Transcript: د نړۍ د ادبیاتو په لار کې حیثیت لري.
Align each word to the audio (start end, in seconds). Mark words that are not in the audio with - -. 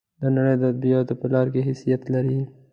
د 0.21 0.23
نړۍ 0.35 0.55
د 0.59 0.63
ادبیاتو 0.73 1.13
په 1.21 1.27
لار 1.33 1.47
کې 1.53 1.65
حیثیت 1.67 2.01
لري. 2.13 2.39